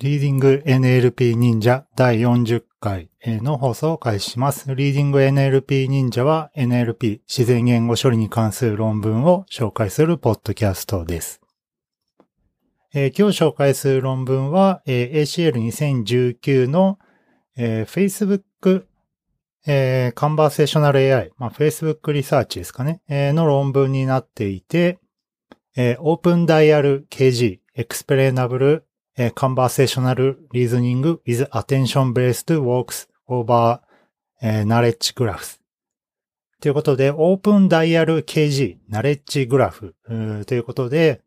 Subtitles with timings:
[0.00, 4.72] リーディング NLP 忍者第40回の放送を開始します。
[4.76, 11.40] リーディング NLP 忍者は NLP 自然言語処理に関する論文を紹介するポッドキャストです。
[12.94, 17.00] えー今日紹介する論文は、えー ACL2019 の、
[17.56, 18.84] えー Facebook、
[19.66, 25.00] えー、カンバーセーショナル AI、まあ、Facebook リサーチですかね、えーの論文になっていて、
[25.76, 28.82] えー、Open Dial KG Explainable
[29.18, 33.80] えー Conversational Reasoning with Attention-Based Works over
[34.40, 35.58] えー Knowledge Graphs
[36.60, 41.20] ということで、Open Dial KG Knowledge Graph ということで、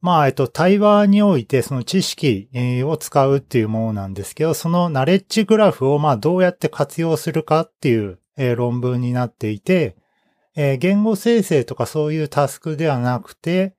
[0.00, 2.48] まあ、えっと、対話においてその知識
[2.84, 8.18] を使うっていうものなんですけど、そのナレッジグラフをまあどうやって活用するかっていう
[8.56, 9.96] 論文になっていて、
[10.54, 13.74] 言語生成とかそういうタスクではなくて、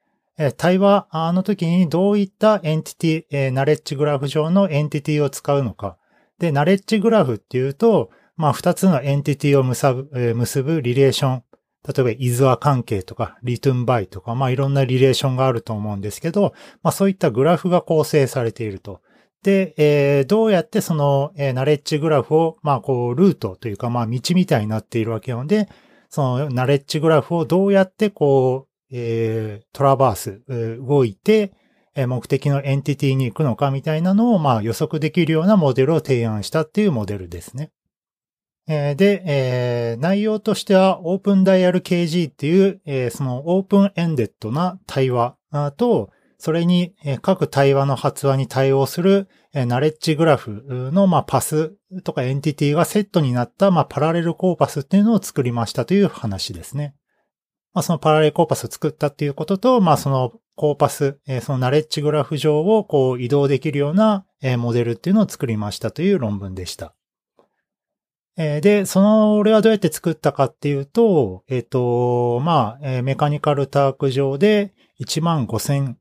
[0.52, 5.98] 対話の時にどういった entity、knowledge graph 上の entity を使うのか。
[6.40, 11.44] で、 knowledge graph っていうと、まあ、二つの entity を結ぶ、結ぶ relation。
[11.88, 19.02] 例えば、 is a 関係とか、 written by とか、まあ、いろんな relation があると思うんですけど、まあ、そういったグラフが構成されていると。
[19.44, 25.68] で、えーどうやってその、えー knowledge graph を、まあ、こう、ルートというか、まあ、道みたいになっているわけなので、
[26.10, 30.44] そのナレッジグラフをどうやってこう、えートラバース、
[30.80, 31.52] 動いて、
[31.96, 37.72] 目的のエンティティに行くのかみたいなのを、まあ予測できるようなモデルを提案したっていうモデルですね。
[38.68, 45.36] えーで、えー内容としては Open Dial KG っていう、えーそのオープンエンデッドな対話
[45.76, 56.96] と、それに、各対話の発話に対応する、ナレッジグラフの、パスとかエンティティがセットになった、パラレルコーパスっていうのを作りましたという話ですね。
[57.74, 66.94] まあ、そのパラレルコーパスを作ったっていうことと、まあ、そのコーパス、えーそのナレッジグラフ上をこう移動できるような、えーモデルっていうのを作りましたという論文でした。
[68.38, 75.96] えーで、その、俺はどうやって作ったかっていうと、えっ、と、まあ、えーメカニカルターク上で1万5000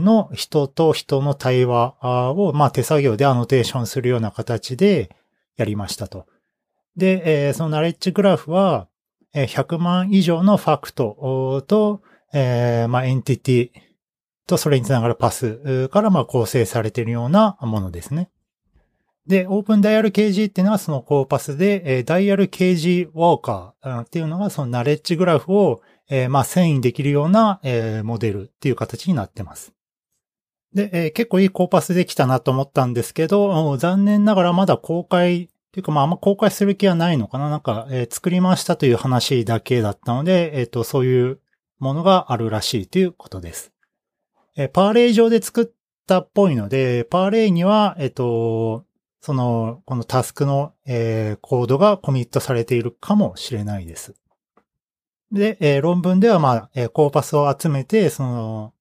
[0.00, 5.14] の人と人の対話を、まあ、手作業でアノテーションするような形で
[5.56, 6.26] やりましたと。
[6.96, 8.88] で、そのナレッジグラフは、
[9.34, 12.02] 100万以上のファクトと、
[12.32, 13.70] えーまあ、エンティティ
[14.46, 18.30] とそれにつながるパスから、まあ、構成されているようなものですね。
[19.28, 29.74] で、オープンダイヤル KG っていうのはそのコーパスで、えダイヤル KG ウォーカーっていうのがそのナレッジグラフを、えーまあ、遷移できるような、えモデルっていう形になってます。
[30.74, 41.38] で、え結構いいコーパスできたなと思ったんですけど、残念ながらまだ公開ていうか、まあ、あんま公開する気はないのかななんか、えー作りましたという話だけだったので、えっ、と、そういう
[41.78, 43.72] ものがあるらしいということです。
[44.56, 45.68] えーパーレイ上で作っ
[46.06, 48.84] たっぽいので、パーレイには、えっ、と、
[49.20, 54.14] その、このタスクの、えーコードがコミットされているかもしれないです。
[55.30, 58.72] で、えー論文では、まあ、えーコーパスを集めて、その、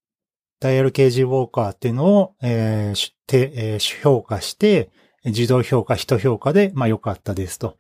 [0.60, 4.90] ダイヤル KG ウォーカーっていうのを、えーしてえー評価して、
[5.26, 7.78] 自動評価、人評価で、まあ良かったですと。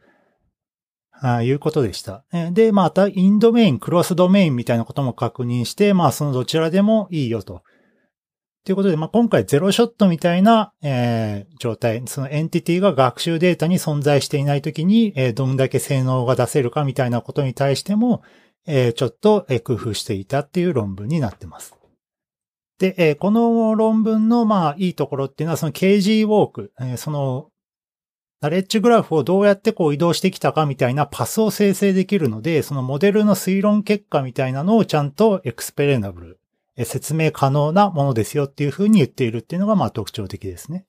[1.20, 2.25] ああいうことでした。
[2.52, 7.64] で、また、インドメイン、クロスドメインみたいなことも確認して、まあそのどちらでもいいよと。
[8.66, 18.22] ということで、まあ今回ゼロショットみたいな、えー状態、そのエンティティが学習データに存在していないときに、えーどんだけ性能が出せるかみたいなことに対しても、
[18.68, 21.77] えーちょっと工夫していたっていう論文になってます。
[22.80, 27.50] で、えーこの論文の、まあ、いいところっていうのは、その KG ウォーク、えーその、
[28.40, 36.40] ナレッジグラフをどうやってこう移動してきたかみたいなパスを生成できるので、そのモデルの推論結果みたいなのをちゃんとエクスペレナブル、
[36.76, 40.86] えー説明可能なものですよっていうふうに言っているっていうのが、まあ、特徴的ですね。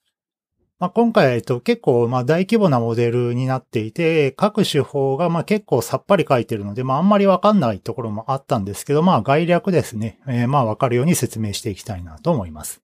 [0.78, 10.20] まあ、今回、えっと、結構、まあ、大規模なモデルになっていて、各手法が、まあ、結構さっぱり書いてるので、まあ、あんまりわかんないところもあったんですけど、まあ、概略ですね。
[10.28, 12.80] えーまあ、わかるように説明していきたいなと思います。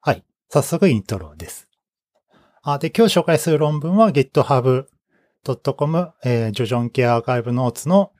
[0.00, 0.24] はい。
[0.48, 1.68] 早速、イントロです。
[2.62, 8.10] あ、で、今日紹介する論文は github.com、えー、ジョジョンケアアーカイブノーツの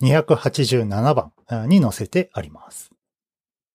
[0.00, 1.32] 287番
[1.68, 2.95] に載せてあります。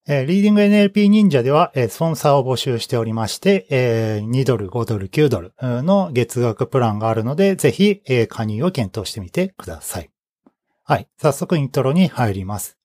[0.08, 10.10] えー、リーディング NLP 忍者では、えースポンサーを募集しておりまして、えー2ドル、5ドル、9ドルの月額プランがあるので、ぜひ、えー加入を検討してみてください。
[10.84, 11.08] はい。
[11.22, 12.80] 早速イントロに入ります。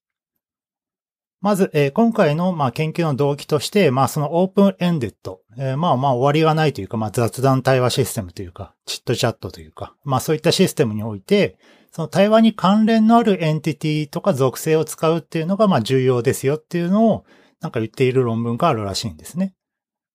[1.40, 11.56] まず、えー今回の、まあ、研究の動機として、まあ、そのオープンエンデッド、えーまあまあ終わりがないというか、まあ、雑談対話システムというか、チットチャットというか、まあそういったシステムにおいて、
[11.96, 17.24] その対話に関連のあるエンティティとか属性を使うっていうのが、まあ重要ですよっていうのを、
[17.62, 19.54] なんか言っている論文があるらしいんですね。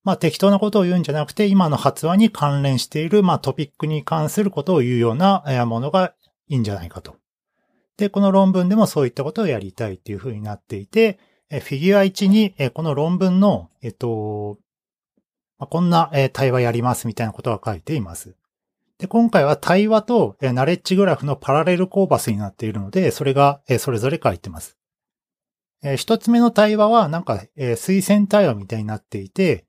[0.04, 6.13] まあ適当なことを言うんじゃなくて、今の発話に関連している、まあトピックに関することを言うようなものが
[6.48, 7.16] いいんじゃないかと。
[7.98, 11.18] で、この論文でもそういったことをやりたいっていうふうになっていて、
[11.50, 14.60] フィギュア1に、この論文の、えっと、
[15.57, 18.36] こんな対話やりますみたいなことが書いています。
[19.01, 24.77] で、今回は対話とナレッジグラフのパラレルコーパスになっているので、それがそれぞれ書いてます。
[25.98, 29.65] 一つ目の対話はなんか推薦対話みたいになっていて、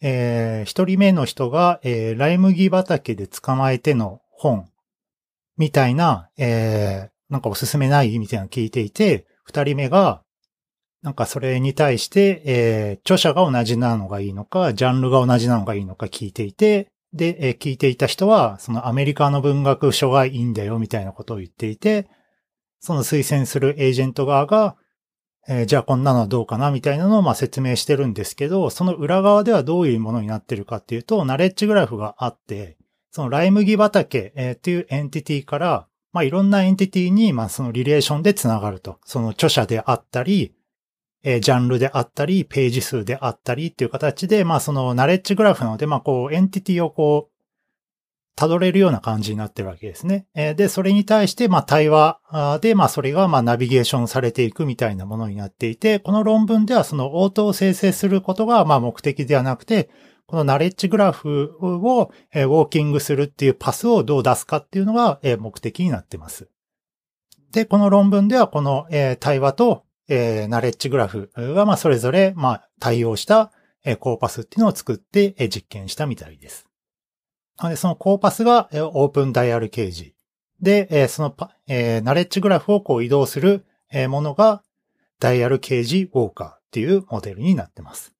[0.00, 4.70] 一人目の人がライ麦畑で捕まえての本
[5.56, 10.22] みたいな、なんかおすすめないみたいなの聞いていて、二人目が
[11.02, 22.08] なんかそれに対して、えー、著者が同じなのがいいのか、ジャンルが同じなのがいいのか聞いていて、で、えー、聞いていた人は、そのアメリカの文学書がいいんだよみたいなことを言っていて、
[22.80, 24.76] その推薦するエージェント側が、
[25.48, 32.76] えー、じゃあこんなのはどうかなみたいなのをまあ説明してるんですけど、その裏側ではどういうものになってるかっていうと、ナレッジグラフがあって、
[33.10, 38.98] そのライ麦畑、えー、っていう entity から、まあいろんな entity に、まあその relation でつながると。
[39.04, 40.54] その著者であったり、
[41.24, 47.32] えー、ジャンルであったり、ページ数であったりっていう形で、まあその knowledge graph なので、まあこう entity をこう、
[48.34, 50.26] 辿れるような感じになってるわけですね。
[50.34, 52.18] えー、で、それに対して、まあ対話
[52.62, 59.90] で、まあそれがまあナビゲーションされていくみたいなものになっていて、この論文ではその応答を生成することがまあ目的ではなくて、
[60.26, 66.48] このナレッジグラフをえウォーキングするっていうパスをどう出すかっていうのがえ目的になってます。
[67.52, 73.52] で、この論文ではこのえ対話とえー、ナレッジグラフが、まあ、それぞれ、まあ、対応した、
[73.84, 76.66] えー、コーパスっていうのを作って、えー、実験したみたいです。
[77.58, 80.12] なので、そのコーパスが、えー、オープンダイヤル掲示。
[80.60, 84.62] で、えー、その、えー、ナレッジグラフをこう移動する、えー、ものが、
[85.20, 88.12] ダイヤル掲示ウォーカーっていうモデルになってます。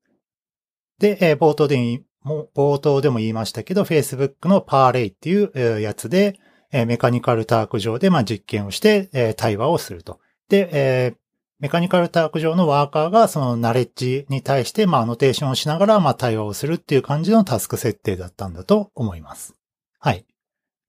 [0.99, 6.38] で、えー、冒頭でも、冒頭でも言いましたけど、Facebook の ParlAI っていう、えー、やつで、
[6.70, 10.20] えー、 Mechanical Turk 上で、まあ、実験をして、えー、対話をすると。
[10.49, 11.17] で、えー、
[11.62, 19.55] Mechanical Turk 上のワーカーがその knowledge に対して、まあ、 annotation をしながら、まあ、対話をするっていう感じのタスク設定だったんだと思います。
[20.00, 20.26] はい。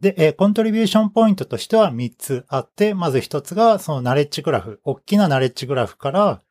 [0.02, 6.42] で、え、 contribution point としては3つあって、まず1つが、その knowledge graph、大きな knowledge graph から、ま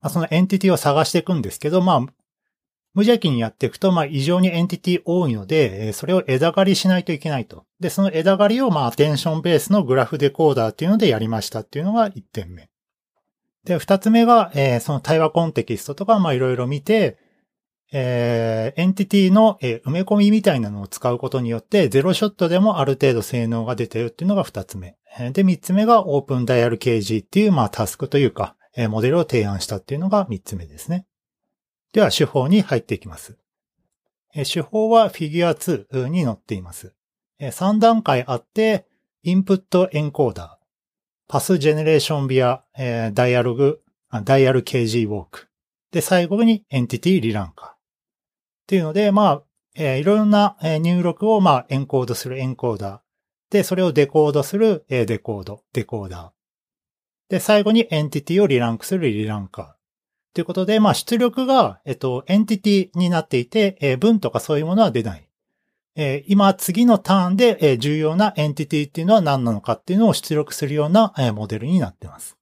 [0.00, 7.66] あ、その entity を探していくんですけど、まあ、無邪気にやっていくと、まあ、異常に entity 多いので、それを枝刈りしないといけないと。
[7.78, 12.68] で、その枝刈りを、まあ、 attention base の graph decoder っていうのでやりましたっていうのが1点目。
[13.64, 17.18] で、二つ目が、えー、その対話 context とか、まいろいろ見て、
[17.92, 24.96] えー、 entity の、えー、埋め込みみたいなのを使うことによって、 zero-shot でもある程度性能が出てるっていうのが二つ目。
[25.32, 31.06] で、三つ目がオープンダイヤル KG っていう、まあタスクというか、えー、モデルを提案したっていうのが三つ目ですね。
[31.92, 33.38] では、手法に入っていきます。
[34.34, 36.92] えー、手法はフィギュア2に載っています。
[37.38, 38.86] えー、3段階あって、
[39.22, 40.63] インプットエンコーダー。
[41.26, 43.80] パスジェネレーションビア、えー、ダイアログ、
[44.24, 45.48] ダイアル KG ウォーク。
[45.90, 47.66] で、最後にエンティティリランカ。
[47.66, 47.76] っ
[48.66, 49.42] ていうので、まあ、
[49.76, 53.00] えー、いろんな入力を、まあ、エンコードするエンコーダー。
[53.50, 56.30] で、それを decode する、えー、 decode、decoder。
[57.30, 59.66] で、最後に entity を rerank する reranker。
[60.34, 65.28] ということで、まあ、出力が、えっと、 entity になっていて、えー、文とかそういうものは出ない。
[65.96, 72.36] え、今次のターンで、重要な entity っていうのは何なのかっていうのを出力するような、モデルになっています。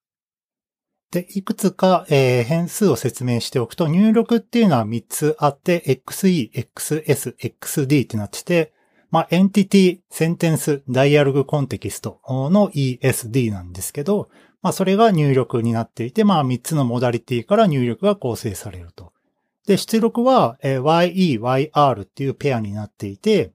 [1.11, 8.73] で、いくつか、変数を説明しておくと、入力っていうのは3つあって、XE、XS、XD ってなってて、
[9.11, 14.31] まあ、エンティティ、センテンス、 dialog context の ESD なんですけど、
[14.63, 19.13] まあ、それが入力になっていて、まあ、3つのモダリティから入力が構成されると。
[19.67, 23.53] で、出力は、えー、YE、YR っていうペアになっていて、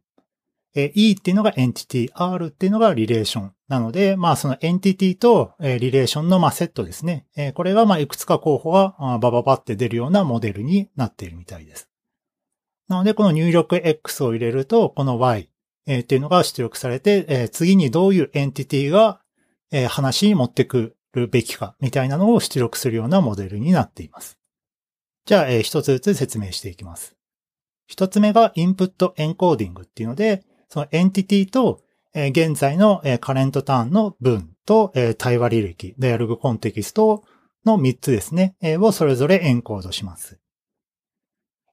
[0.75, 3.53] えー、E っていうのがエンティティ、R っていうのがリレーション。
[3.67, 7.25] なので、まあそのエンティティと、えー、リレーションのまあセットですね。
[7.35, 11.89] えー、これがまあいくつか候補がバババって出るようなモデルになっているみたいです。
[12.87, 15.49] なので、この入力 X を入れると、この Y、
[15.87, 19.19] えー、っていうのが出力されて、えー、次にどういうエンティティが、
[19.71, 24.36] えー、話に持ってくるべきか、みたいなのを出力するようなモデルになっています。
[25.27, 27.17] じゃあ、えー、一つずつ説明していきます。
[27.85, 31.81] 一つ目がインプットエンコーディングっていうので、そのエンティティと、
[32.13, 37.25] えー、現在の、えー、カレントターンの文と、えー、対話履歴、ダイアログコンテキスト
[37.65, 40.39] の3つですね、えー、をそれぞれエンコードします。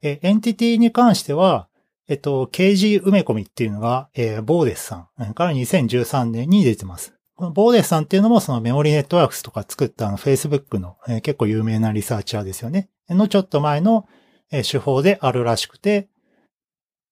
[0.02, 1.68] えー、エンティティに関しては、
[2.08, 7.14] えっと、KG 埋め込みっていうのが、えー、ボーデスさんから2013年に出てます。
[7.36, 12.88] このボーデスさんっていうのもその Memory Networks とか作ったあの Facebook の、えー、結構有名なリサーチャーですよね。
[13.10, 14.06] のちょっと前の、
[14.50, 16.08] 手法であるらしくて、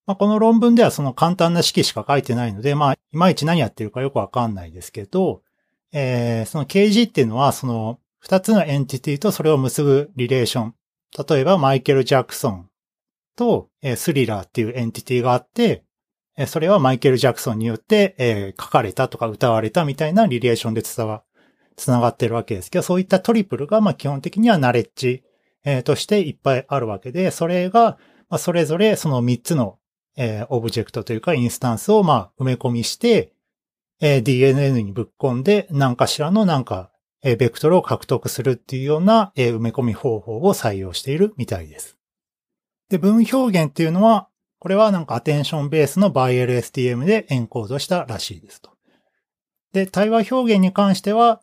[0.07, 5.43] まあ、この論文ではその簡単な式しか書いてないので、まあ、いまいち何やってるかよくわかんないですけど、
[5.93, 10.75] えー、その KG っていうのは、その二つのエンティティとそれを結ぶリレーション。
[11.29, 12.71] 例えば、マイケル・ジャクソン
[13.37, 15.85] と、スリラーっていうエンティティがあって、
[16.47, 21.23] それはマイケル・ジャクソンによって、書かれたとか歌われたみたいなリレーションで伝わ、
[21.77, 25.23] 繋がってるわけですけど、そういったトリプルが、まあ、基本的にはナレッジ、
[25.65, 29.79] えー、としていっぱいあるわけで、それが、まあ、それぞれその三つの
[30.17, 33.33] えー、オブジェクトというかインスタンスをまあ埋め込みして、
[34.01, 36.91] えー、DNN にぶっ込んで何かしらのなんか、
[37.23, 41.97] えー、ベクトルを獲得するっていうような、えー、埋め込み方法を採用しているみたいです。
[42.91, 44.29] で、文表現っていうのは、
[44.59, 48.71] これはなんかアテンションベースのバイ LSTM でエンコードしたらしいですと。
[49.73, 51.41] で、対話表現に関しては、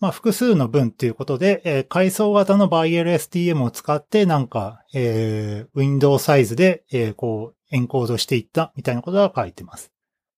[0.00, 9.92] まあ、複数の文っていうことで、えー、階層型の Bi LSTM を使って、なんか、えー、ウィンドウサイズで、えー、こう、エンコードしていったみたいなことが書いてます。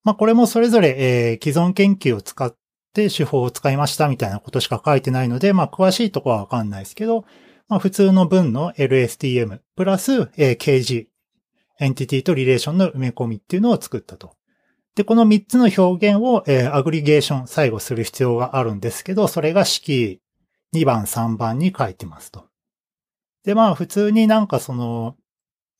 [0.05, 2.55] まあこれもそれぞれ、えー、既存研究を使っ
[2.93, 7.25] て手法を使いましたみたいなことしか書いてないので、まあ詳しいとこはわかんないですけど、
[7.69, 11.07] まあ普通の文の LSTM プラス、えー、KG、
[11.81, 14.35] エンティティとリレーションの埋め込みっていうのを作ったと。
[14.95, 20.21] で、この3つの表現を、えー、アグリゲーション最後する必要があるんですけど、それが式
[20.75, 22.47] 2番3番に書いてますと。
[23.45, 25.17] で、まあ普通になんかその、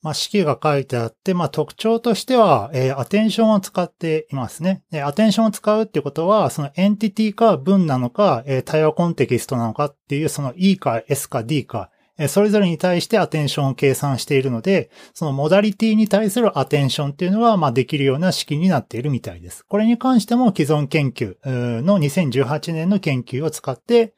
[0.03, 4.83] まあ、式が書いてあって、まあ、特徴としては、えー、アテンションを使っていますね。
[4.91, 11.89] で、アテンションを使うってことは、そのエンティティか文なのか、えー、対話コンテキストなのかっていう、その E か S か D か、
[12.27, 19.65] それぞれに対してアテンションを計算しているので、そのモダリティに対するアテンションっていうのは、まあ、できるような式になっているみたいです。
[19.65, 21.35] これに関しても既存研究
[21.81, 24.13] の2018年の研究を使って、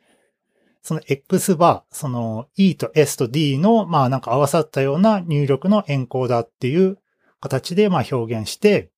[0.82, 7.00] その X バー、その E と S と D の、まあなんか合わさったような入力のエンコーダーっていう
[7.40, 8.92] 形でまあ表現して、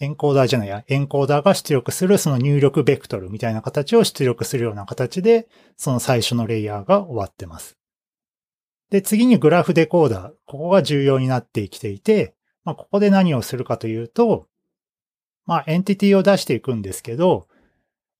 [0.00, 7.77] エンコーダーじゃないや、エンコーダーが出力するその入力ベクトルみたいな形を出力するような形で、その最初のレイヤーが終わってます。
[8.90, 10.32] で、次にグラフデコーダー。
[10.46, 14.46] ここが重要になってきていて、まあ、ここで何をするかというと、
[15.46, 17.48] まあ、エンティティを出していくんですけど、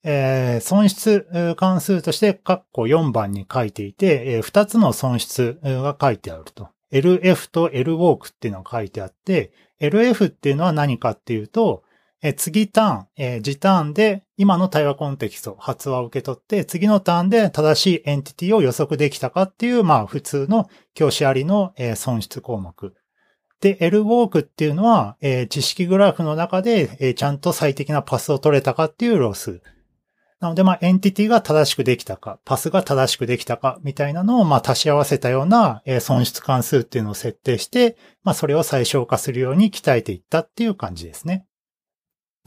[0.05, 6.69] えー、損失関数として、括弧4番に書いていて、えー、2つの損失が書いてあると。
[6.91, 11.83] LF と LWalk っていうのが書いてあって、LF っていうのは何かっていうと、
[12.21, 22.95] え、次ターン、え、次ターンで今の対話コンテキスト、発話を受け取って、次のターンで正しいエンティティを予測できたかっていう、まあ普通の教師ありの、え、損失項目。
[23.61, 29.61] で、L ウォークっていうのは、え、知識グラフの中で、え、ちゃんと最適なパスを取れたかっていうロス。
[30.41, 41.48] なので、まあ、エンティティが正しくできたか、パスが正しくできたか、みたいなのを、まあ、足し合わせたような、え損失関数っていうのを設定して、まあ、それを最小化するように鍛えていったっていう感じですね。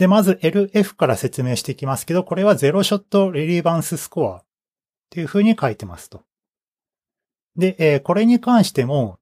[0.02, 4.44] で、まず LF から説明していきますけど、これはゼロショットレリバンススコアっ
[5.12, 6.24] ていう風に書いてますと。
[7.56, 9.20] で、えー、これに関しても、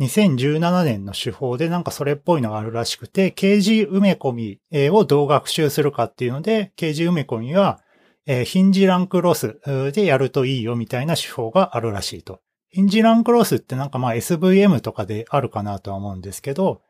[0.00, 7.82] 2017年の手法でなんかそれっぽいのがあるらしくて、KG 埋め込みをどう学習するかっていうので、KG 埋め込みは、
[8.24, 9.60] えー、ヒンジランクロス
[9.92, 12.40] でやるといいよみたいな手法があるらしいと。
[12.70, 16.80] ヒンジランクロスってなんかまあ SVM とかであるかなとは思うんですけど、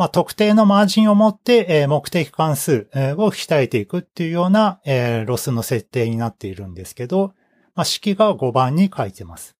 [0.00, 7.34] まあ特定のマージンを持って、えー、目的関数を鍛えていくっていうような、えー、ロスの設定になっているんですけど、
[7.74, 9.58] まあ式が5番に書いてます。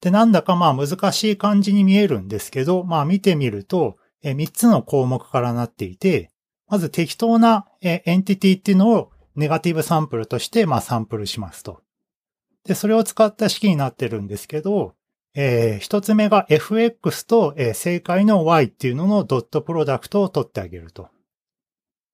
[0.00, 6.30] で、なんだかまあ難しい感じに見えるんですけど、まあ見てみると、えー、3つの項目からなっていて、
[6.68, 11.82] まず適当な、えー、エンティティっていうのをネガティブサンプルとして、まあ、サンプルしますと。
[12.64, 14.94] で、それを使った式になってるんですけど、
[15.38, 21.10] えー、一つ目が fx と、えー、正解の y っていうののドットプロダクトを取ってあげると。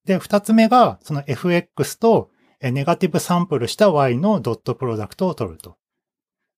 [0.04, 5.76] で、二つ目がその fx と、えー、ネガティブサンプルした y のドットプロダクトを取ると。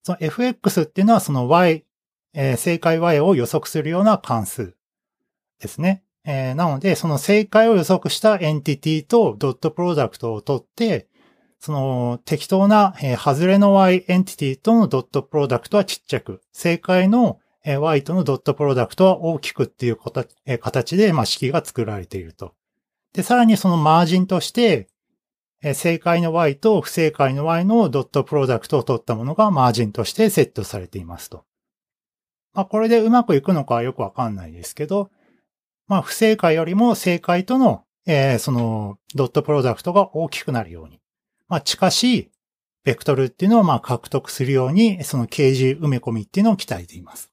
[0.02, 1.84] その fx っていうのはその y、
[2.32, 4.74] えー、正解 y を予測するような関数
[5.60, 6.02] ですね。
[6.24, 11.08] えー、なので、その正解を予測したエンティティとドットプロダクトを取って、
[11.64, 19.98] その適当な、えー、外れの Y エンティティとのドットプロダクトはちっちゃく、正解の、えー、Y とのドットプロダクトは大きくっていう
[20.44, 22.52] えー、形で、まあ、式が作られていると。
[23.14, 24.88] で、さらにそのマージンとして、
[25.62, 31.46] えー、正解の Y と不正解の Y のドットプロダクトを取ったものがマージンとしてセットされていますと。
[32.52, 35.10] まあ、これでうまくいくのかはよくわかんないですけど、
[35.86, 41.00] まあ、不正解よりも正解との、えー、その、ドットプロダクトが大きくなるように。
[41.48, 42.30] まあ、近しい
[42.84, 47.32] ベクトルっていうのをまあ獲得するように、その掲示埋め込みっていうのを鍛えています。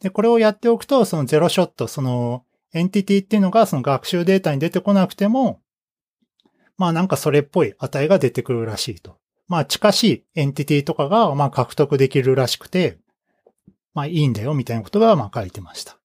[0.00, 5.62] で、これをやっておくと、そのゼロショット、そのエンティティっていうのがその学習データに出てこなくても、
[6.76, 9.18] まあなんかそれっぽい値が出てくるらしいと。
[9.48, 12.98] まあ近しいエンティティとかがまあ獲得できるらしくて、
[13.94, 15.98] まあいいんだよみたいなことがまあ書いてました。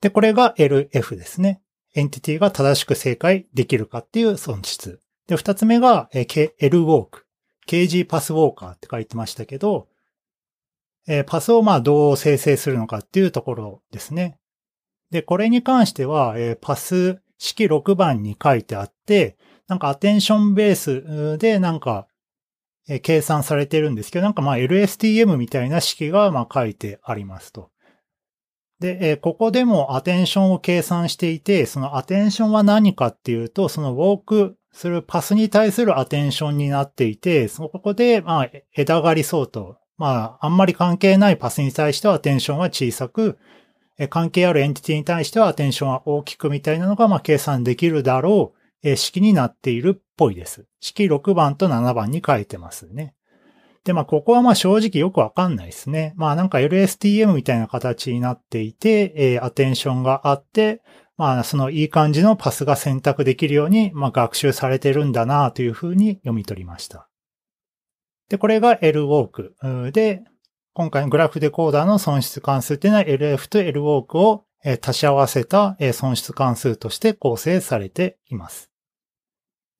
[0.00, 1.62] で、これが LF ですね。
[1.94, 5.01] エンティティが正しく正解できるかっていう損失。
[5.26, 7.26] で、二つ目が L ウォーク。
[7.66, 9.88] KG パスウォーカーって書いてましたけど、
[11.06, 14.38] えパスをまあどう生成するのかっていうところですね。
[15.10, 19.36] で、これに関しては、えパス式6番に書いてあって、
[19.68, 22.06] なんかアテンションベースでなんか、
[22.88, 27.70] え計算されてるんですけど、なんかまあ LSTM みたいな式がまあ書いてありますと。
[28.80, 39.76] で、えここでもアテンションを計算していて、そのアテンションは何かっていうと、そのウォークするパスに対するアテンションになっていて、そこでまあ枝狩り相当。
[39.98, 43.38] まあ、あんまり関係ないパスに対してはアテンションは小さく、
[44.08, 48.96] 関係あるエンティティに対してはアテンションは大きくみたいなのがまあ計算できるだろう。
[48.96, 50.66] 式になっているっぽいです。
[50.80, 53.14] 式6番と7番に書いてますね。
[53.84, 56.14] で、まあ、ここはまあ正直よくわかんないですね。
[56.16, 60.82] まあなんか LSTM みたいな形になっていて、えー、アテンションがあって、
[61.16, 67.08] まあそのいい感じのパスが選択できるように、まあ学習されてるんだなというふうに読み取りました。
[68.28, 70.22] で、これが L ウォークで、
[70.74, 74.46] 今回のグラフデコーダーの損失関数っていうのは LF と L ウォークを
[74.80, 78.70] 足し合わせた損失関数として構成されています。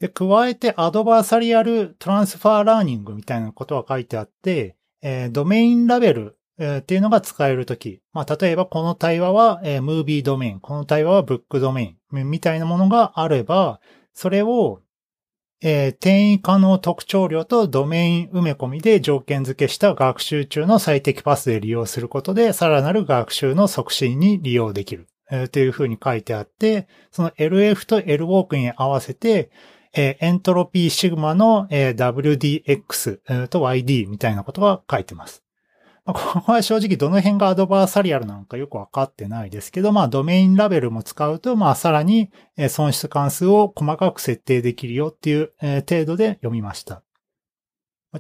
[0.01, 13.81] で、加えてアドバーサリアルトランスファーラーニングみたいなことが書いてあって、えー、ドメインラベル、えー、っていうのが使えるとき、まあ、例えばこの対話は、えー、ムービードメイン、この対話はブックドメインみたいなものがあれば、
[14.15, 14.81] それを、
[15.61, 25.09] えー、転移可能特徴量とドメイン埋め込みで条件付けした学習中の最適パスで利用することで、さらなる学習の促進に利用できる。
[25.33, 29.51] えー、というふうに書いてあって、その LF と L ウォークに合わせて、
[29.95, 35.43] えー、エントロピーシグマの、えー、WDX と YD みたいなことが書いてます。
[36.05, 42.31] まあ、ここは正直どの辺がアドバーサリアルなのかよくわかってないですけど、まあドメインラベルも使うと、まあさらに
[42.69, 47.03] 損失関数を細かく設定できるよっていう程度で読みました。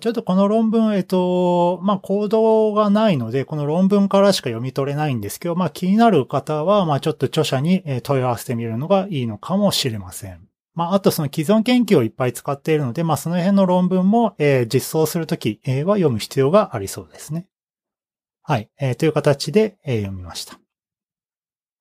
[0.01, 10.49] ちょっとこの論文、えっと、まあ、コードがないので、この論文からしか読み取れないんですけど、まあ、気になる方は、まあ、ちょっと著者に問い合わせてみるのがいいのかもしれません。
[10.75, 17.47] まあ、あとその既存研究をいっぱい使っているので、まあ、その辺の論文も、えー、実装するとき、は読む必要がありそうですね。
[18.44, 18.70] はい。
[18.78, 20.59] えー、という形で、えー、読みました。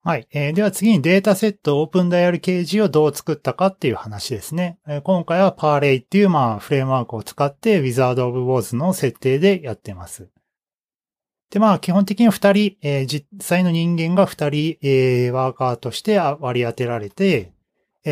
[0.04, 0.28] はい。
[0.32, 4.80] えー、では次にデータセットオープンダイヤル掲示をどう作ったかっていう話ですね。
[4.88, 10.30] えー、今回はパーレイっていう、まあ、フレームワークを使って Wizard of Wars の設定でやってます。
[11.52, 17.51] で、まあ、基本的に二人、えー、実際の人間が二人、えー、ワーカーとして割り当てられて、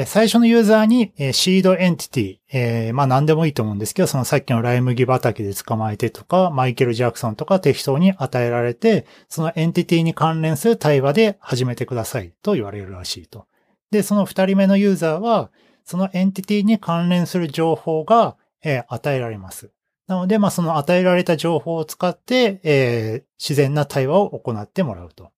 [0.06, 13.48] 最初のユーザーにシードエンティティ、えー、まあ何でもいいと思うんですけど、そのさっきのライ麦畑で捕まえてとか、マイケル・ジャクソンとか適当に与えられて、そのエンティティに関連する対話で始めてくださいと言われるらしいと。
[13.90, 15.50] で、その二人目のユーザーは、
[15.86, 19.72] そのエンティティに関連する情報が、えー、与えられます。
[20.06, 25.32] なので、まあその与えられた情報を使って、えー、自然な対話を行ってもらうと。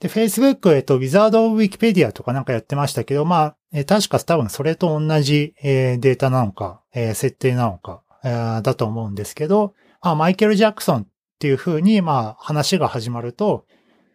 [0.00, 11.06] で、Facebook、えっと、Wizard of Wikipedia とかなんかやってましたけど、まあ、えー、確か多分それと同じ、えー、データなのか、えー、設定なのか、えー、だと思うんですけど、あ、マイケル・ジャクソンっ
[11.38, 13.66] ていう風に、まあ、話が始まると、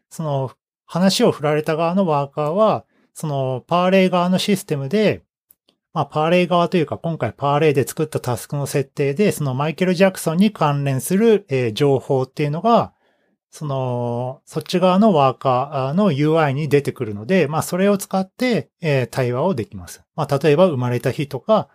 [0.09, 0.51] その、
[0.85, 5.23] 話を振られた側のワーカーは、その、パーレイ側のシステムで、
[5.93, 12.93] まあ、パーレイ側というか、今回パーレイで作ったタスクの設定で、そのマイケル・ジャクソンに関連する、えー、情報っていうのが、
[13.51, 20.03] その、そっち側のワーカーの UI に出てくるので、まあそれを使って、えー、対話をできます。
[20.15, 21.67] まあ例えば生まれた日とか、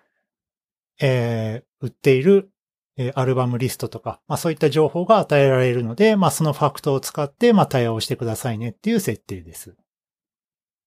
[1.00, 2.50] えー、売っている、
[2.96, 9.76] えー、アルバムリストとか、まあそういった情報が与えられるので、まあそのファクトを使って、まあ対話をしてくださいねっていう設定です。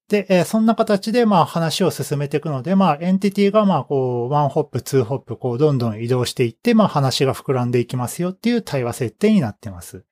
[0.07, 10.05] で、えー、そんな形で、まあ話を進めていくので、まあエンティティが、まあこう、 one hop、two hop、こう、どんどん移動していって、まあ話が膨らんでいきますよっていう対話設定になってます。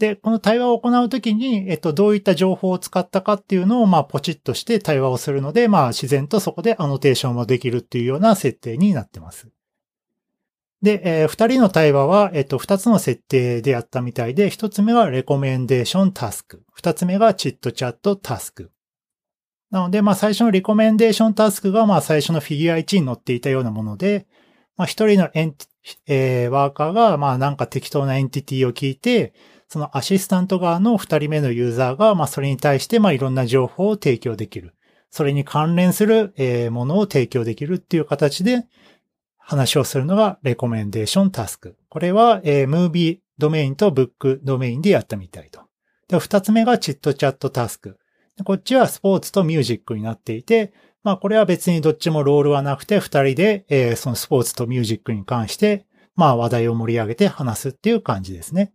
[0.00, 9.48] で、この対話を行うときに、えっと、どういった情報を使ったかっていうのを、まあ、ポチッとして対話をするので、まあ、自然とそこでアノテーションもできるっていうような設定になってます。
[10.80, 16.64] で、えー、二人の対話は、えっと、二つの設定でやったみたいで、一つ目はレコメンデーションタスク。
[16.72, 18.72] 二つ目がチットチャットタスク。
[19.70, 24.26] なので、まあ、最初のレコメンデーションタスクが、まあ、最初のフィギュア1に載っていたようなもので、
[24.78, 25.54] まあ、一人のエン、
[26.06, 29.34] えー、ワーカーが、まあ、なんか適当なエンティティを聞いて、
[29.72, 34.74] そのアシスタント側の二人目のユーザーが、まあ、それに対して、まあ、いろんな情報を提供できる。
[35.10, 38.66] それに関連する、えー、ものを提供できるっていう形で
[39.38, 41.76] 話をするのがレコメンデーションタスク。
[41.88, 45.60] これは、えー、ムービードメインとブックドメインでやったみたいと。
[46.08, 47.96] で、二つ目がチットチャットタスク。
[48.42, 50.72] こっちはスポーツとミュージックになっていて、
[51.04, 58.72] まあこれは別にどっちもロールはなくて二人で、えー、そのスポーツとミュージックに関して、まあ話題を盛り上げて話すっていう感じですね。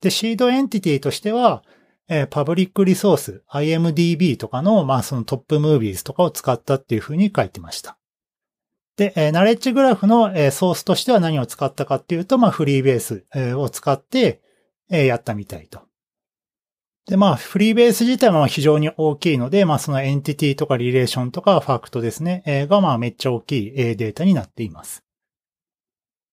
[0.00, 1.64] で、シードエンティティとしては、
[2.08, 7.98] えー、パブリックリソース、IMDB とかの、まあその top movies とかを使ったっていうふうに書いてました。
[8.96, 14.40] で、えー、ナレッジグラフの、えー、ソースとしては何を使ったかっていうと、まあ Freebase、えー、を使って、
[14.90, 15.88] えー、やったみたいと。
[17.08, 25.02] で、まあ、 Freebase 自体は非常に大きいので、まあ、そのエンティティとかリレーションとかファクトですね、えー、がまあ、めっちゃ大きいデータになっています。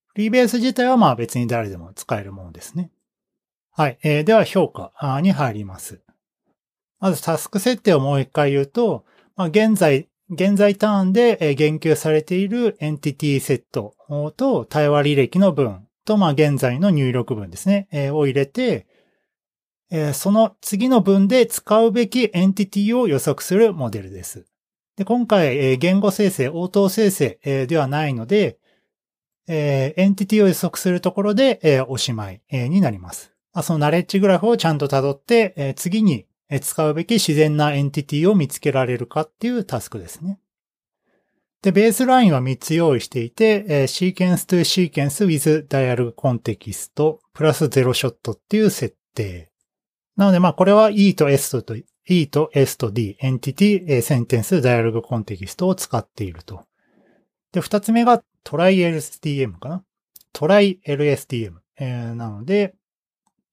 [0.08, 2.92] フリーベース自体はまあ、別に誰でも使えるものですね。
[3.78, 3.98] はい。
[4.04, 6.00] えー、では評価に入ります。
[7.02, 9.04] まずタスク設定をもう一回言うと、
[9.36, 13.94] まあ、現在、現在ターンで言及されているエンティティセット
[14.38, 18.88] と対話履歴の文と、まあ、現在の入力文ですね、えー、を入れて、
[19.92, 24.46] えー、その次の文で使うべきエンティティを予測するモデルです。
[24.96, 28.58] で今回、えー、言語生成、応答生成、えー、ではないので、
[29.50, 33.35] えー、エンティティを予測するところで、えー、おしまい、えー、になります。
[33.64, 36.26] そのナレッジグラフをちゃんと辿って、次に
[36.62, 40.40] 使うべき自然なエンティティを見つけられるかっていうタスクですね。
[41.66, 49.50] で、ベースラインは3つ用意していて、えー、シーケンス to シーケンス with dialog context プラスゼロショットっていう設定。
[50.16, 51.76] なので、まあ、これは E と S と、
[52.08, 56.66] E と S と D、エンティティ、センテンス、 dialog context を使っていると。
[57.52, 59.84] で、二つ目がトライ LSTM かな
[60.34, 62.76] トライ LSTM、えー、なので、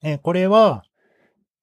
[0.02, 0.84] えー、これは、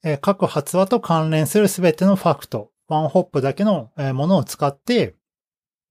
[0.04, 5.16] えー、各発話と関連するすべてのファクト、 one hop だけのものを使って、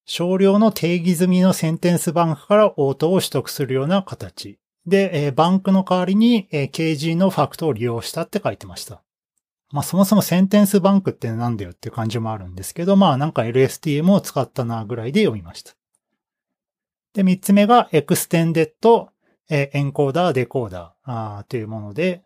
[0.05, 4.59] 少量の定義済みのセンテンスバンクから応答を取得するような形。
[4.87, 9.03] で、えー、バンクの代わりに、えー、KG のファクトを利用したって書いてました。
[9.71, 15.75] まあそもそもセンテンスバンクってなんだよっていう感じもあるんですけど、まあなんか LSTM を使ったなぐらいで読みました。
[17.13, 19.09] で、三つ目が Extended、
[19.51, 22.23] え、エンコーダー、デコーダーというもので、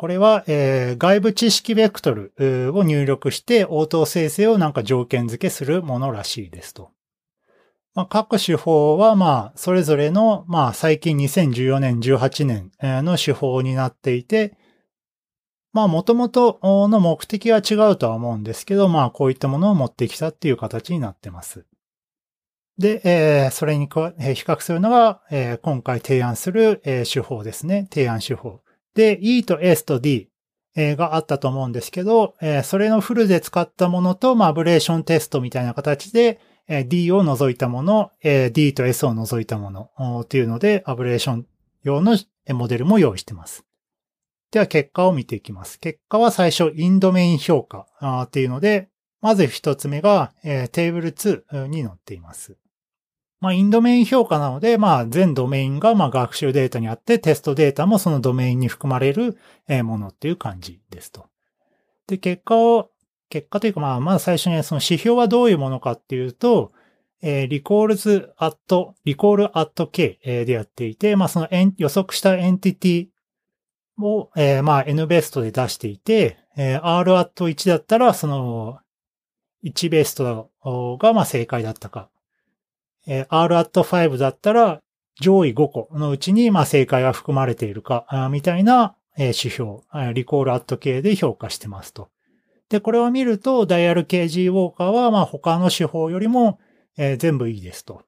[0.00, 2.32] これは、えー、外部知識ベクトル
[2.74, 6.90] を入力して応答生成をなんか条件付けするものらしいですと。
[7.94, 14.56] まあ、各手法は、まあ、それぞれの、まあ、最近2014年、18年の手法になっていて、
[15.74, 21.66] まあ、もともとの目的は違うとは思うんですけど、まあ、こういったものを持ってきたっていう形になってます。
[22.78, 27.86] で、えー、それに比較するのが、えー、今回提案する、えー、手法ですね。
[27.92, 28.62] 提案手法。
[28.94, 30.28] で、E と S と D、
[30.76, 36.38] があったと思うんですけど、それのフルで使ったものと、まあ、アブレーションテストみたいな形で、
[36.86, 38.12] D を除いたもの、
[38.52, 41.46] D と S を除いたものっていうので、アブレーション
[41.82, 42.16] 用の
[42.50, 43.64] モデルも用意しています。
[44.52, 45.80] では結果を見ていきます。
[45.80, 47.86] 結果は最初、インドメイン評価
[48.22, 48.88] っていうので、
[49.20, 52.56] まず一つ目が、テーブル2に載っています。
[53.40, 59.38] まあ、インドメイン評価なので、まあ、全ドメインが、まあ、学習データにあって、テストデータもそのドメインに含まれる
[59.82, 61.26] ものっていう感じですと。
[62.06, 62.90] で、結果を
[63.30, 66.72] 結果というか、まあ、まず最初にその指標はどういうものかっていうと、
[67.22, 73.08] えー、リコールズアット、リコールアット K でやっていて、まあ、その予測したエンティティ
[74.02, 78.80] を、えー、まあ、N ベストで出していて、えー、R アット1だったら、その、
[79.64, 80.50] 1ベスト
[81.00, 82.08] が、まあ、正解だったか。
[83.06, 84.80] えー、R アット5だったら、
[85.20, 89.80] 上位5個のうちに、まあ、正解が含まれているか、みたいな、指標、
[90.14, 92.08] リコールアット K で評価してますと。
[92.70, 96.58] で、これを見ると、ダイヤル KG ウォーカーは、まあ他の手法よりも、
[96.96, 98.02] え、全部いいですと。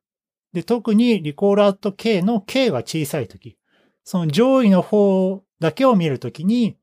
[0.52, 3.58] で、特にリコールアット K の K が小さいとき、
[4.04, 6.76] その上位の方だけを見るときに、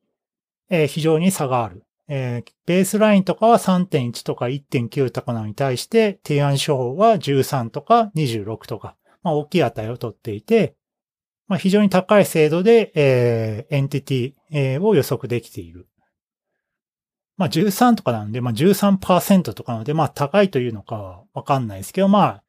[0.70, 1.84] え、非常に差がある。
[2.12, 10.76] えー、ベースラインとかは3.1とか1.9とかなのに対して、提案手法は13とか26とか、まあ大きい値を取っていて、
[11.48, 15.88] まあ非常に高い精度で、えー、エンティティ、を予測できている。
[17.38, 22.44] まあ13とかなんで、まあ13%とかなので、まあ高いというのかはわかんないですけど、まあ、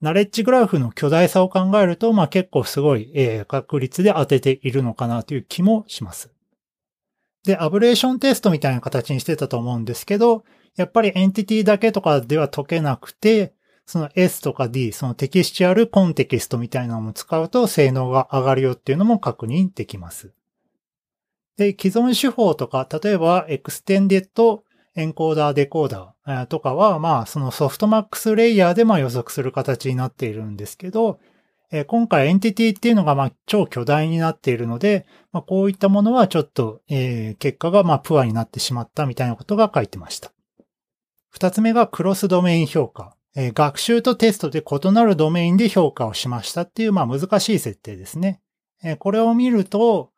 [0.00, 6.33] ナレッジグラフの巨大さを考えると、まあ結構すごい、えー、確率で当てているのかなという気もします。
[7.44, 10.44] で、アブレーションテストみたいな形にしてたと思うんですけど、
[10.76, 13.54] やっぱりエンティティだけとかでは解けなくて、
[13.86, 20.32] その S とか D、その textual context みたいなのも使うと性能が上がるよっていうのも確認できます。
[21.56, 24.62] で、既存手法とか、例えば Extended
[24.96, 31.18] エンコーダー、デコーダーとかは、まあ、その softmax layer でま予測する形になっているんですけど、
[31.76, 40.30] え今回エンティティっていうのがまあ超巨大になっているので、まあ、こういったものはちょっと、え、結果がまあプアになってしまったみたいなことが書いてました。
[41.30, 43.16] 二つ目がクロスドメイン評価。
[43.34, 48.40] え、学習とテストで異なるドメインで評価をしましたっていうまあ難しい設定ですね。
[48.84, 50.12] え、これを見ると、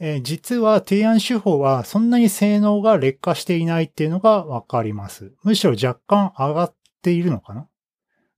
[0.00, 5.32] え、実は提案手法はそんなに性能が劣化していないっていうのがわかります。
[5.44, 7.68] むしろ若干上がっているのかな、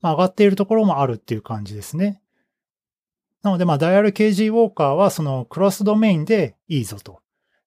[0.00, 2.21] まあ、上がっているところもあるっていう感じですね。
[3.42, 7.20] なので、まあ、ダイヤル KG ウォーカーはそのクロスドメインでいいぞと。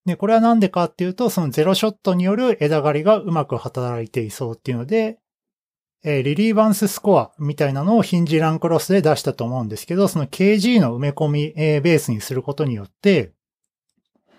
[0.06, 5.20] で、これはなんでかっていうと、そのゼロショットによる枝刈りがうまく働いていそうっていうので、
[6.04, 13.34] えー、リリーバンススコアみたいなのをヒンジランクロスで出したと思うんですけど、その KG の埋め込み、えー、ベースにすることによって、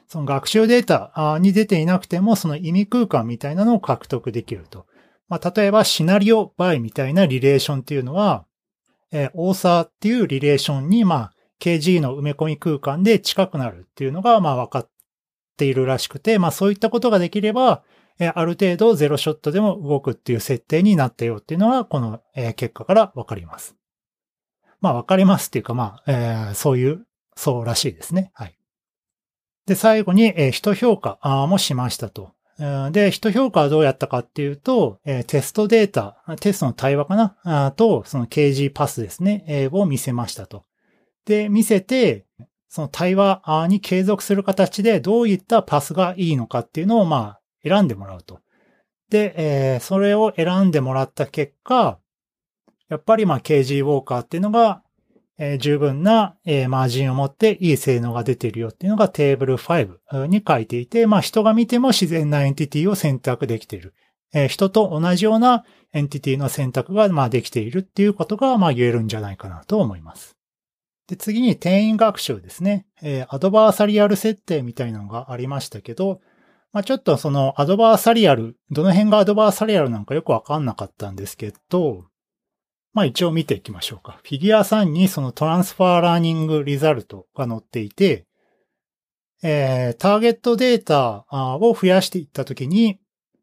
[0.07, 4.87] その学習データに出ていなくても、その意味空間みたいなのを獲得できると。
[5.29, 8.46] まあ、例えばシナリオバイみたいなリレーションっていうのは、
[9.12, 14.90] えー、オーサーっていうリレーションに、まあ、KG の埋め込み空間で近くなるっていうのが、まあ、分かっ
[15.57, 17.83] ているらしくて、まあ、そういったことができれば、
[18.19, 23.77] えー、ある程度ゼロショットでも動くっていう設定になったよっていうのは、この、えー、結果から分かります。
[24.81, 28.31] まあ、分かりますっていうか、まあ、えー、そういう、そうらしいですね。
[28.35, 28.57] はい。
[29.66, 32.36] で、最後に、えー、人評価もしましたと。
[32.59, 37.73] で、人評価はどうやったかっていうと、え、テストデータ、テストの対話かな？
[37.73, 40.64] と、その KG パスですね、えー、を見せましたと。
[41.27, 42.25] で、見せて、
[42.69, 48.40] その対話に継続する形でどういったパスがいいのかっていうのを、まあ、選んでもらうと。
[49.11, 51.99] で、え、それを選んでもらった結果、
[52.88, 54.83] やっぱりまあ KG ウォーカーっていうのが
[55.38, 63.94] えー、十分な、えー、マージンを持っていい性能が出ているよっていうのがテーブル5に書いていて、まあ人が見ても自然なエンティティを選択できている。
[64.33, 70.37] えー、人と同じようなエンティティの選択がまあできているっていうことがまあ言えるんじゃないかなと思います。
[71.07, 72.87] で、次に転員学習ですね。
[73.03, 76.20] えー、アドバーサリアル設定みたいなのがありましたけど、
[76.72, 82.07] まあちょっとそのアドバーサリアル、どの辺がアドバーサリアルなんかよくわかんなかったんですけど、
[82.96, 84.20] まあ一応見ていきましょうか。
[84.22, 88.26] フィギュア3にそのトランスファーラーニングリザルトが載っていて、
[89.42, 92.98] えー、ターゲットデータを増やしていったときに、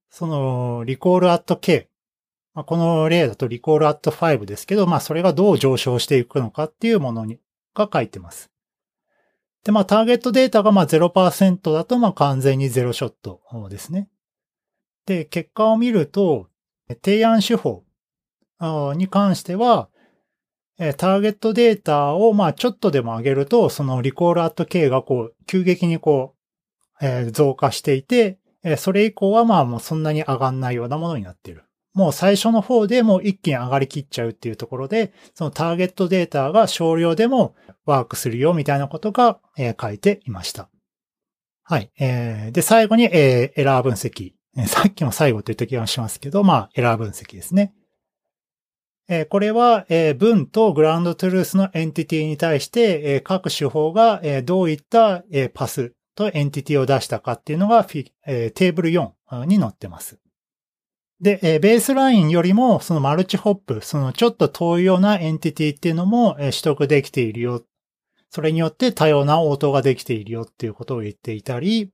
[0.09, 1.87] そのリコールアット K、
[2.55, 7.37] まあ、この例だとリコールアット5ですけど、まあそれがどう上昇していくのかっていうものに
[7.75, 8.49] が書いてます。
[9.63, 13.39] で、まあターゲットデータがまあ0%だとまあ完全にゼロショット
[13.69, 14.09] ですね。
[15.05, 16.47] で、結果を見ると、
[17.03, 17.83] 提案手法
[18.95, 19.89] に関しては、
[20.97, 26.35] ターゲットデータをまあちょっとでも上げると、そのリコールアット K がこう、急激にこ
[27.01, 31.63] う、えー、増加していてえ、それ以降はまあもうそんなに上がんないようなものになっている。
[31.93, 40.69] もう最初の方でもう一気に上がりきっちゃうっていうところで、そのターゲットデータが少量でもワークするよみたいなことが、えー、書いていました。
[41.63, 41.91] はい。
[41.99, 44.33] えー、で、最後に、えー、エラー分析。
[44.67, 47.73] さっきも最後という気がしますけど、まあ、エラー分析ですね。
[49.13, 57.87] えこれは、え文とグラウンドトゥルースのエンティティに対して、え各手法が、えどういった、えパスとエンティティを出したかっていうのが
[58.25, 60.17] えテーブル4に載ってます。
[61.21, 67.63] で、えベースラインよりも、そのマルチホップ、そのちょっと遠いようなエンティティっていうのも、え取得できているよ。
[68.31, 71.91] それによって多様な応答ができているよっていうことを言っていたり、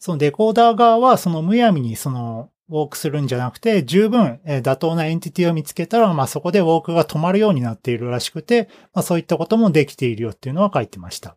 [0.00, 11.36] そのデコーダー側はそのむやみにそのウォークするんじゃなくて、十分妥当なエンティティを見つけたら、まあそこでウォークが止まるようになっているらしくて、まあそういったこともできているよっていうのは書いてました。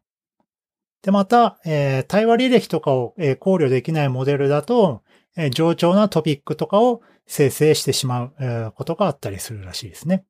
[1.01, 5.03] で、また、えー、対話履歴とかを、え、考慮できないモデルだと、
[5.37, 10.25] えー、冗長なトピックとかを生成してしまう、え、ことがあったりするらしいですね。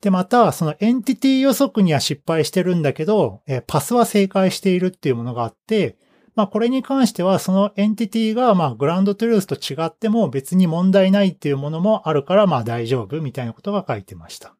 [0.00, 5.96] で、また、そのエンティティ予測には失敗してるんだけど、え、パスは正解しているっていうものがあって、
[6.38, 14.54] まあこれに関してはそのエンティティがまあグランドトゥルースと違っても別に問題ないっていうものもあるからまあ大丈夫みたいなことが書いてました。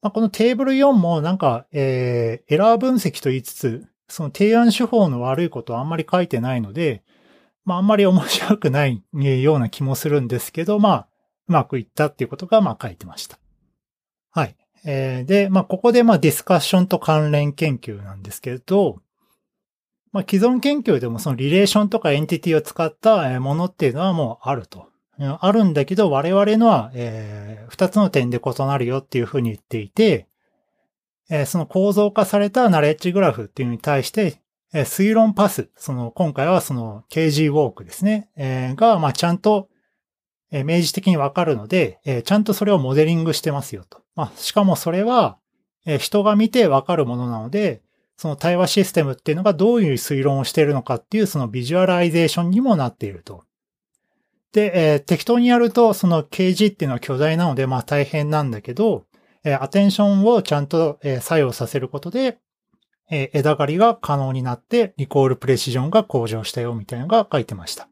[0.00, 7.02] まあこのテーブル4もなんか、えー、エラー分析と言いつつ、その提案手法の悪いことはあんまり書いてないので、
[7.64, 9.02] まああんまり面白くない
[9.42, 11.08] ような気もするんですけど、まあ
[11.48, 13.40] うまくいったっていうことがまあ書いてました。
[14.30, 14.54] はい。
[14.84, 19.02] えー、で、まあここでまあディスカッションと関連研究なんですけど、
[20.12, 24.88] まあ、既存研究でもそのリレーションとかエンティティを使ったものっていうのはもうあると。
[25.40, 30.26] あるんだけど、我々のは、えー、二つの点で異なるよっていうふうに言っていて、
[31.28, 34.40] えー、その構造化されたナレッジグラフっていうのに対して、
[34.72, 39.68] えー、推論パス、その、今回はその KG ウォークですね、えー、が、ま、ちゃんと、
[40.52, 44.02] え、明示的にわかるので、えー、ちゃんとそれをモデリングしてますよと。
[44.16, 45.38] まあ、しかもそれは、
[45.86, 47.82] えー、人が見てわかるものなので、
[48.20, 53.44] その対話システムっていうのがどういう推論をしているのかっていうそのビジュアライゼーションにもなっていると。
[54.52, 59.06] で、えー、適当にやるとその KG っていうのは巨大なのでまあ大変なんだけど、
[59.42, 62.36] えー、アテンションをちゃんと、えー、作用させることで、
[63.10, 67.88] えー、枝刈りが可能になってリコールプレシジョンが向上したよみたいなのが書いてました。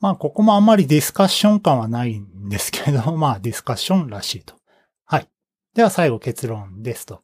[0.00, 4.56] まあここもあんまりディスカッション感はないんですけど、 まあディスカッションらしいと。
[5.04, 5.28] はい。
[5.74, 7.22] では最後結論ですと。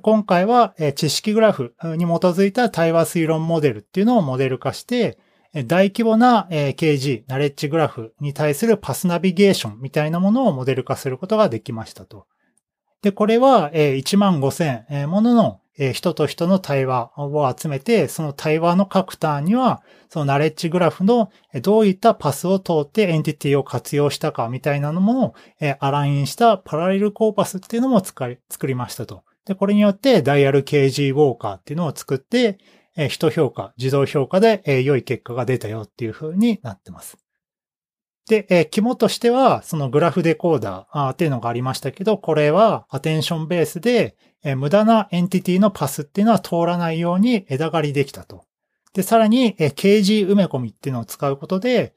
[0.00, 5.18] 今回は知識グラフに基づいた対話推論モデルっていうのをモデル化して、
[5.66, 12.26] 大規模な KG、ナレッジグラフに対するパスナビゲーションみたいなものをモデル化することができましたと。
[13.02, 15.60] で、これは1万5000ものの
[15.92, 25.34] 人と人の対話を集めて、その対話の各ターンには、そのナレッジグラフのどういったパスを通ってエンティティを活用したかみたいなのも、
[25.80, 29.24] アラインしたパラレルコーパスっていうのも作りましたと。
[29.46, 32.58] で、これによってダイヤル KG ウォーカーっていうのを作って、
[32.96, 37.18] えー、人評価、自動評価で、えー、良い結果が出たよっていう風になってます。
[38.28, 48.44] で、えー、肝としては、そのグラフデコーダーっていうのがありましたけど、これはアテンションベースで、えー、無駄なエンティティのパスっていうのは通らないように枝刈りできたと。
[48.94, 51.94] で、さらに、えー、KG 埋め込みっていうのを使うことで、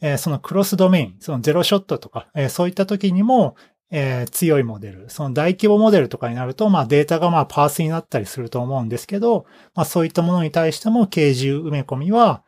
[0.00, 3.56] えー、そのクロスドメイン、そのゼロショットとか、えー、そういった時にも、
[3.90, 5.08] えー、強いモデル。
[5.08, 12.42] その大規模モデルとかになると、まあデータがまあパースになったりすると思うんですけど、まあそういったものに対しても軽重埋め込みは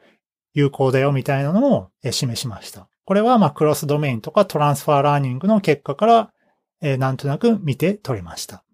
[0.52, 2.88] 有効だよみたいなのを示しました。
[3.04, 6.32] これはまあクロスドメインとかトランスファーラーニングの結果から、
[6.82, 8.64] えー、なんとなく見て取れました。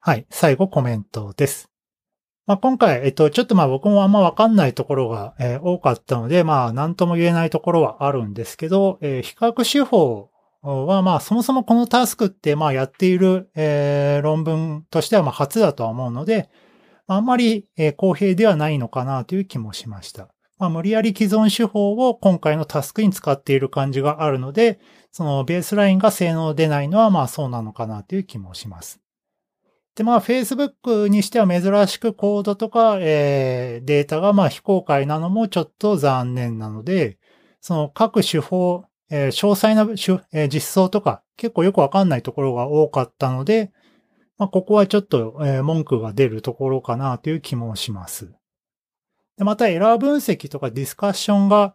[0.00, 0.26] はい。
[0.30, 1.70] 最後コメントです。
[2.46, 10.28] まあ、今回、えっと、ちょっとまあ僕もあんまわかんないところが、えー、多かったので、まあ、なんとも言えないところはあるんですけど、えー、比較手法
[10.64, 16.48] は、まあ、そもそもこのタスクって、まあ、やっている、えー、論文としては、まあ、初だとは思うので、
[17.06, 20.28] あんまり、えー、公平ではないのかなという気もしました。
[20.58, 24.80] まあ、無理やり既存手法を今回のタスクに使っている感じがあるので、
[25.12, 29.00] そのベースラインが性能出ないのは、まあ、そうなのかなという気もします。
[29.94, 37.18] で、まあ、Facebook にしては珍しくコードとか、えー、データがまあ非公開なのもちょっと残念なので、
[37.60, 39.82] その各手法、えー、詳細な、
[40.32, 43.72] えー、実装とか結構よくわかんないところが多かったので、
[44.38, 48.32] まあ、ここはちょっと、えー、文句が出るところかなという気もします。
[49.36, 51.74] でまたエラー分析とかディスカッションが、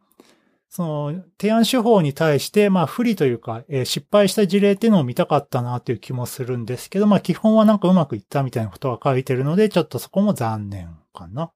[0.70, 11.52] その提案手法に対して、まあ不利というか、えー、失敗した事例っていうのを見たかったなという気もするんですけど、まあ基本はなんかうまくいったみたいなことが書いてるので、ちょっとそこも残念かな。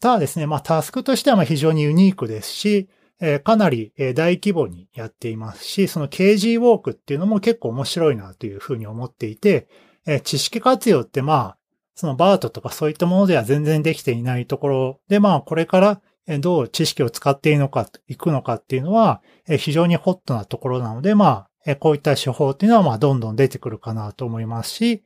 [0.00, 2.88] ただですね、まあタスクとしてはま非常にユニークですし、
[3.20, 9.68] えー、かなり大規模にやっていますし、その KG ウォークっていうのも結構面白いなというふうに思っていて、
[10.06, 11.58] えー、知識活用ってまあ、
[11.94, 16.00] そのバートとかそういったものでは全然できていないところで、まあこれから
[16.40, 19.22] どう知識を使っていいのか、いくのかっていうのは
[19.58, 25.04] 非常にホットなところなので、まあ、こういった手法っていうのはまあどんどん出てくるかなと思いますし、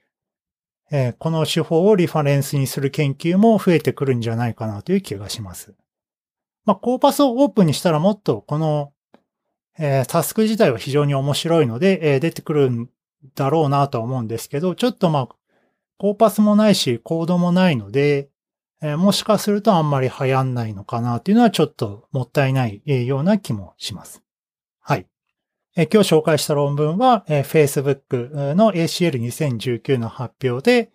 [1.18, 5.75] この手法をリファレンスにする研究も増えてくるんじゃないかなという気がします。
[6.68, 8.92] まあ、コーパスをオープンにしたらもっとこの、
[9.78, 12.90] えー、タスク自体は非常に面白いので、えー、出てくるん
[13.35, 15.28] だろうなとは思うんですけど、ちょっとまあ、
[15.96, 18.28] コーパスもないし、コードもないので、
[18.83, 24.22] えー、もしかするとあんまり流行んないのかなっていうのはちょっともったいないような気もします。
[24.78, 25.07] はい。
[25.74, 30.92] えー、今日紹介した論文は、えー、Facebook の ACL2019 の発表で、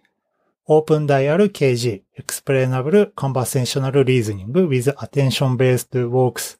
[0.66, 6.58] オープンダイヤル KG エクスプレーナブル、コン Conversational Reasoning with Attention Based Works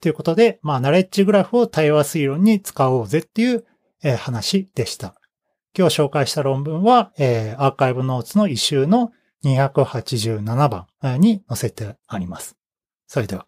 [0.00, 3.64] ということで、ナレッジグラフを対話推論に使おうぜっていう、
[4.18, 5.14] 話でした。
[5.74, 12.58] 今日紹介した論文は、アーカイブノーツの異臭の287番に載せてあります。
[13.06, 13.46] それでは。